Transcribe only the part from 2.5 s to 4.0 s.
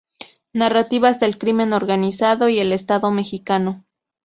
el Estado mexicano.